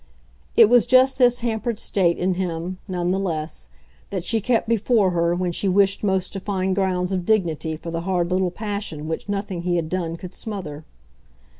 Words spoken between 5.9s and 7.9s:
most to find grounds of dignity